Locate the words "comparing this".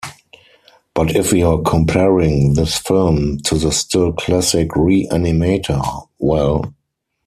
1.61-2.75